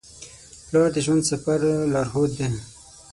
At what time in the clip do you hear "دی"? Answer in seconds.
2.39-2.47